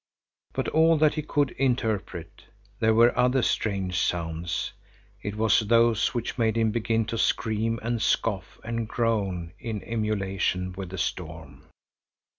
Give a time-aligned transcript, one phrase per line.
[0.53, 2.45] But all that he could interpret;
[2.79, 4.73] there were other strange sounds.
[5.21, 10.73] It was those which made him begin to scream and scoff and groan in emulation
[10.73, 11.67] with the storm.